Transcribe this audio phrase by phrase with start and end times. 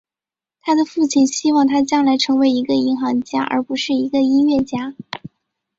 [0.61, 4.95] 他的父亲希望他将来成为一个银行家而不是一个音乐家。